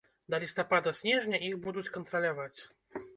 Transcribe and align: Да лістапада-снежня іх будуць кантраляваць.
Да 0.33 0.37
лістапада-снежня 0.43 1.39
іх 1.49 1.59
будуць 1.67 1.91
кантраляваць. 1.99 2.59